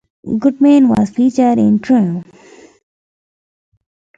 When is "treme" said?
1.77-2.25